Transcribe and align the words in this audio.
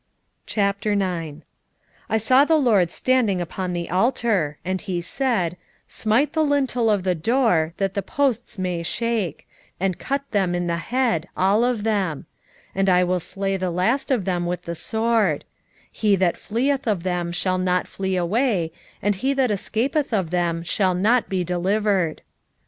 9:1 0.47 1.43
I 2.09 2.17
saw 2.17 2.43
the 2.43 2.57
LORD 2.57 2.89
standing 2.89 3.39
upon 3.39 3.71
the 3.73 3.87
altar: 3.91 4.57
and 4.65 4.81
he 4.81 4.99
said, 4.99 5.57
Smite 5.87 6.33
the 6.33 6.43
lintel 6.43 6.89
of 6.89 7.03
the 7.03 7.13
door, 7.13 7.75
that 7.77 7.93
the 7.93 8.01
posts 8.01 8.57
may 8.57 8.81
shake: 8.81 9.47
and 9.79 9.99
cut 9.99 10.23
them 10.31 10.55
in 10.55 10.65
the 10.65 10.77
head, 10.77 11.27
all 11.37 11.63
of 11.63 11.83
them; 11.83 12.25
and 12.73 12.89
I 12.89 13.03
will 13.03 13.19
slay 13.19 13.57
the 13.57 13.69
last 13.69 14.09
of 14.09 14.25
them 14.25 14.47
with 14.47 14.63
the 14.63 14.73
sword: 14.73 15.45
he 15.91 16.15
that 16.15 16.35
fleeth 16.35 16.87
of 16.87 17.03
them 17.03 17.31
shall 17.31 17.59
not 17.59 17.87
flee 17.87 18.15
away, 18.15 18.71
and 19.03 19.13
he 19.13 19.33
that 19.33 19.51
escapeth 19.51 20.11
of 20.11 20.31
them 20.31 20.63
shall 20.63 20.95
not 20.95 21.29
be 21.29 21.43
delivered. 21.43 22.23